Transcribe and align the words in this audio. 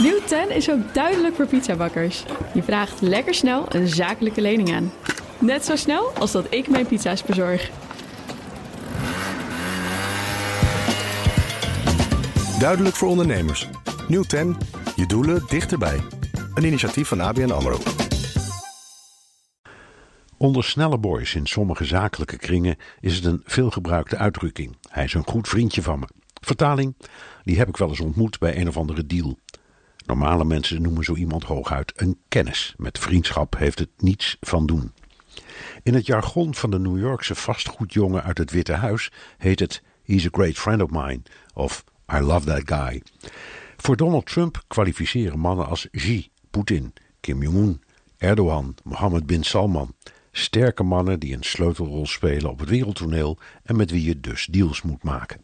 Nieuw 0.00 0.20
10 0.26 0.50
is 0.50 0.70
ook 0.70 0.94
duidelijk 0.94 1.34
voor 1.34 1.46
pizzabakkers. 1.46 2.24
Je 2.54 2.62
vraagt 2.62 3.00
lekker 3.00 3.34
snel 3.34 3.74
een 3.74 3.88
zakelijke 3.88 4.40
lening 4.40 4.74
aan. 4.74 4.92
Net 5.40 5.64
zo 5.64 5.76
snel 5.76 6.10
als 6.10 6.32
dat 6.32 6.46
ik 6.50 6.68
mijn 6.68 6.86
pizza's 6.86 7.22
bezorg. 7.22 7.70
Duidelijk 12.58 12.94
voor 12.96 13.08
ondernemers. 13.08 13.68
Nieuw 14.08 14.22
10. 14.22 14.56
Je 14.96 15.06
doelen 15.06 15.42
dichterbij. 15.48 16.00
Een 16.54 16.64
initiatief 16.64 17.08
van 17.08 17.20
ABN 17.20 17.50
AMRO. 17.50 17.78
Onder 20.36 20.64
snelle 20.64 20.98
boys 20.98 21.34
in 21.34 21.46
sommige 21.46 21.84
zakelijke 21.84 22.36
kringen 22.36 22.76
is 23.00 23.16
het 23.16 23.24
een 23.24 23.42
veelgebruikte 23.44 24.16
uitdrukking. 24.16 24.76
Hij 24.88 25.04
is 25.04 25.14
een 25.14 25.26
goed 25.26 25.48
vriendje 25.48 25.82
van 25.82 25.98
me. 25.98 26.06
Vertaling, 26.40 26.96
die 27.42 27.58
heb 27.58 27.68
ik 27.68 27.76
wel 27.76 27.88
eens 27.88 28.00
ontmoet 28.00 28.38
bij 28.38 28.56
een 28.56 28.68
of 28.68 28.76
andere 28.76 29.06
deal. 29.06 29.38
Normale 30.04 30.44
mensen 30.44 30.82
noemen 30.82 31.04
zo 31.04 31.14
iemand 31.14 31.44
hooguit 31.44 31.92
een 31.96 32.18
kennis. 32.28 32.74
Met 32.76 32.98
vriendschap 32.98 33.56
heeft 33.58 33.78
het 33.78 33.90
niets 33.96 34.36
van 34.40 34.66
doen. 34.66 34.92
In 35.82 35.94
het 35.94 36.06
jargon 36.06 36.54
van 36.54 36.70
de 36.70 36.78
New 36.78 36.98
Yorkse 36.98 37.34
vastgoedjongen 37.34 38.22
uit 38.22 38.38
het 38.38 38.50
Witte 38.50 38.72
Huis 38.72 39.12
heet 39.38 39.60
het 39.60 39.82
He's 40.02 40.26
a 40.26 40.28
great 40.32 40.58
friend 40.58 40.82
of 40.82 40.90
mine 40.90 41.22
of 41.54 41.84
I 42.12 42.18
love 42.18 42.46
that 42.46 42.62
guy. 42.64 43.02
Voor 43.76 43.96
Donald 43.96 44.26
Trump 44.26 44.64
kwalificeren 44.66 45.38
mannen 45.38 45.66
als 45.66 45.88
Xi, 45.90 46.30
Poetin, 46.50 46.92
Kim 47.20 47.42
Jong-un, 47.42 47.82
Erdogan, 48.18 48.74
Mohammed 48.82 49.26
bin 49.26 49.42
Salman. 49.42 49.94
Sterke 50.32 50.82
mannen 50.82 51.20
die 51.20 51.34
een 51.34 51.42
sleutelrol 51.42 52.06
spelen 52.06 52.50
op 52.50 52.58
het 52.58 52.68
wereldtoneel 52.68 53.38
en 53.62 53.76
met 53.76 53.90
wie 53.90 54.04
je 54.04 54.20
dus 54.20 54.46
deals 54.46 54.82
moet 54.82 55.02
maken. 55.02 55.40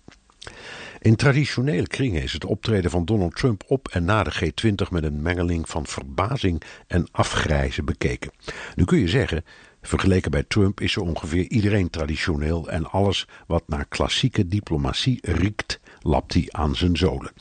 In 1.01 1.17
traditionele 1.17 1.87
kringen 1.87 2.23
is 2.23 2.33
het 2.33 2.45
optreden 2.45 2.91
van 2.91 3.05
Donald 3.05 3.37
Trump 3.37 3.63
op 3.67 3.89
en 3.89 4.05
na 4.05 4.23
de 4.23 4.33
G20 4.33 4.91
met 4.91 5.05
een 5.05 5.23
mengeling 5.23 5.69
van 5.69 5.87
verbazing 5.87 6.63
en 6.87 7.09
afgrijzen 7.11 7.85
bekeken. 7.85 8.31
Nu 8.75 8.85
kun 8.85 8.99
je 8.99 9.09
zeggen, 9.09 9.45
vergeleken 9.83 10.31
bij 10.31 10.43
Trump 10.43 10.81
is 10.81 10.93
zo 10.93 11.01
ongeveer 11.01 11.49
iedereen 11.49 11.91
traditioneel 11.91 12.69
en 12.69 12.91
alles 12.91 13.27
wat 13.47 13.63
naar 13.67 13.85
klassieke 13.89 14.49
diplomatie 14.49 15.19
riekt, 15.23 15.81
lapt 16.01 16.35
hij 16.35 16.47
aan 16.49 16.77
zijn 16.77 16.97
zolen. 16.97 17.33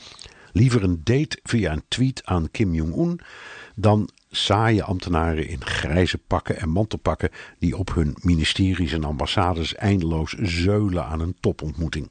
Liever 0.52 0.82
een 0.82 1.00
date 1.04 1.38
via 1.42 1.72
een 1.72 1.84
tweet 1.88 2.22
aan 2.24 2.50
Kim 2.50 2.74
Jong-un 2.74 3.20
dan 3.74 4.08
saaie 4.30 4.82
ambtenaren 4.82 5.48
in 5.48 5.64
grijze 5.64 6.18
pakken 6.18 6.58
en 6.58 6.68
mantelpakken 6.68 7.30
die 7.58 7.76
op 7.76 7.94
hun 7.94 8.16
ministeries 8.22 8.92
en 8.92 9.04
ambassades 9.04 9.74
eindeloos 9.74 10.32
zeulen 10.32 11.04
aan 11.04 11.20
een 11.20 11.36
topontmoeting. 11.40 12.10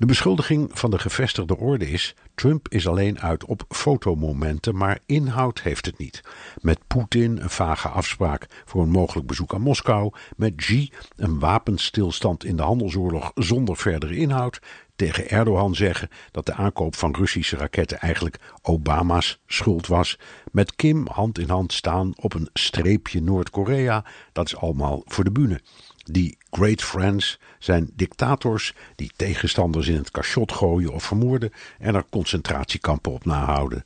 De 0.00 0.06
beschuldiging 0.06 0.70
van 0.72 0.90
de 0.90 0.98
gevestigde 0.98 1.56
orde 1.56 1.90
is: 1.90 2.14
Trump 2.34 2.68
is 2.68 2.88
alleen 2.88 3.20
uit 3.20 3.44
op 3.44 3.64
fotomomenten, 3.68 4.76
maar 4.76 4.98
inhoud 5.06 5.60
heeft 5.60 5.86
het 5.86 5.98
niet. 5.98 6.20
Met 6.60 6.78
Poetin 6.86 7.38
een 7.38 7.50
vage 7.50 7.88
afspraak 7.88 8.46
voor 8.64 8.82
een 8.82 8.90
mogelijk 8.90 9.26
bezoek 9.26 9.54
aan 9.54 9.60
Moskou, 9.60 10.12
met 10.36 10.54
Xi 10.54 10.92
een 11.16 11.38
wapenstilstand 11.38 12.44
in 12.44 12.56
de 12.56 12.62
handelsoorlog 12.62 13.30
zonder 13.34 13.76
verdere 13.76 14.16
inhoud, 14.16 14.60
tegen 14.96 15.28
Erdogan 15.28 15.74
zeggen 15.74 16.08
dat 16.30 16.46
de 16.46 16.54
aankoop 16.54 16.94
van 16.94 17.14
Russische 17.14 17.56
raketten 17.56 17.98
eigenlijk 17.98 18.38
Obama's 18.62 19.40
schuld 19.46 19.86
was. 19.86 20.18
Met 20.52 20.76
Kim 20.76 21.06
hand 21.06 21.38
in 21.38 21.48
hand 21.48 21.72
staan 21.72 22.12
op 22.16 22.34
een 22.34 22.48
streepje 22.52 23.22
Noord-Korea, 23.22 24.04
dat 24.32 24.46
is 24.46 24.56
allemaal 24.56 25.02
voor 25.04 25.24
de 25.24 25.32
bühne. 25.32 25.60
Die 26.04 26.38
great 26.50 26.82
friends 26.82 27.38
zijn 27.58 27.90
dictators 27.94 28.74
die 28.96 29.10
tegenstanders 29.16 29.88
in 29.88 29.96
het 29.96 30.10
cachot 30.10 30.52
gooien 30.52 30.92
of 30.92 31.04
vermoorden 31.04 31.52
en 31.78 31.94
er 31.94 32.04
concentratiekampen 32.10 33.12
op 33.12 33.24
nahouden. 33.24 33.84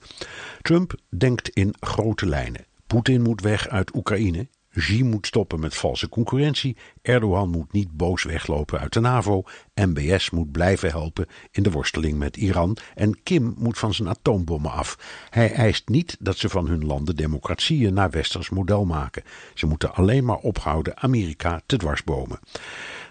Trump 0.62 0.94
denkt 1.08 1.48
in 1.48 1.74
grote 1.80 2.26
lijnen. 2.26 2.66
Poetin 2.86 3.22
moet 3.22 3.40
weg 3.40 3.68
uit 3.68 3.94
Oekraïne. 3.94 4.48
Xi 4.74 5.04
moet 5.04 5.26
stoppen 5.26 5.60
met 5.60 5.74
valse 5.74 6.08
concurrentie. 6.08 6.76
Erdogan 7.02 7.50
moet 7.50 7.72
niet 7.72 7.96
boos 7.96 8.22
weglopen 8.22 8.78
uit 8.78 8.92
de 8.92 9.00
NAVO. 9.00 9.42
MBS 9.74 10.30
moet 10.30 10.52
blijven 10.52 10.90
helpen 10.90 11.26
in 11.50 11.62
de 11.62 11.70
worsteling 11.70 12.18
met 12.18 12.36
Iran. 12.36 12.76
En 12.94 13.22
Kim 13.22 13.54
moet 13.58 13.78
van 13.78 13.94
zijn 13.94 14.08
atoombommen 14.08 14.70
af. 14.70 14.98
Hij 15.30 15.52
eist 15.52 15.88
niet 15.88 16.16
dat 16.20 16.36
ze 16.36 16.48
van 16.48 16.66
hun 16.66 16.86
landen 16.86 17.16
democratieën 17.16 17.94
naar 17.94 18.10
westers 18.10 18.50
model 18.50 18.84
maken. 18.84 19.22
Ze 19.54 19.66
moeten 19.66 19.94
alleen 19.94 20.24
maar 20.24 20.38
ophouden 20.38 20.96
Amerika 20.96 21.62
te 21.66 21.76
dwarsbomen. 21.76 22.38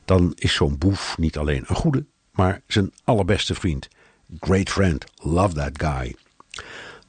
Dan 0.05 0.31
is 0.35 0.53
zo'n 0.53 0.77
boef 0.77 1.17
niet 1.17 1.37
alleen 1.37 1.63
een 1.67 1.75
goede, 1.75 2.05
maar 2.31 2.61
zijn 2.67 2.91
allerbeste 3.03 3.55
vriend. 3.55 3.87
Great 4.39 4.69
friend, 4.69 5.05
love 5.15 5.53
that 5.53 5.71
guy 5.81 6.15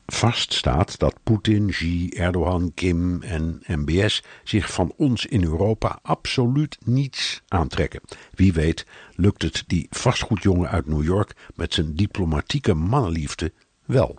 vaststaat 0.06 0.98
dat 0.98 1.14
Poetin, 1.22 1.70
Xi, 1.70 2.08
Erdogan, 2.08 2.72
Kim 2.74 3.22
en 3.22 3.62
MBS 3.66 4.22
zich 4.44 4.72
van 4.72 4.92
ons 4.96 5.26
in 5.26 5.44
Europa 5.44 5.98
absoluut 6.02 6.78
niets 6.84 7.42
aantrekken. 7.48 8.00
Wie 8.34 8.52
weet 8.52 8.86
lukt 9.14 9.42
het 9.42 9.64
die 9.66 9.86
vastgoedjongen 9.90 10.70
uit 10.70 10.86
New 10.86 11.04
York 11.04 11.32
met 11.54 11.74
zijn 11.74 11.96
diplomatieke 11.96 12.74
mannenliefde 12.74 13.52
wel. 13.84 14.18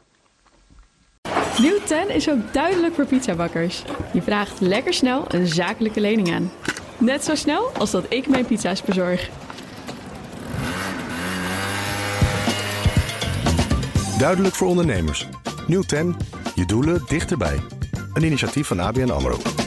Nieuw 1.60 1.80
10 1.84 2.10
is 2.10 2.30
ook 2.30 2.54
duidelijk 2.54 2.94
voor 2.94 3.06
pizzabakkers. 3.06 3.84
Je 4.14 4.22
vraagt 4.22 4.60
lekker 4.60 4.94
snel 4.94 5.26
een 5.28 5.48
zakelijke 5.48 6.00
lening 6.00 6.34
aan. 6.34 6.52
Net 6.98 7.24
zo 7.24 7.36
snel 7.36 7.70
als 7.70 7.92
dat 7.92 8.06
ik 8.10 8.28
mijn 8.28 8.46
pizza's 8.46 8.82
bezorg. 8.82 9.30
Duidelijk 14.18 14.56
voor 14.56 14.68
ondernemers. 14.68 15.28
Nieuw 15.68 15.82
10. 15.82 16.16
Je 16.56 16.66
doelen 16.66 17.02
dichterbij. 17.08 17.60
Een 18.14 18.24
initiatief 18.24 18.68
van 18.68 18.80
ABN 18.80 19.10
AMRO. 19.10 19.65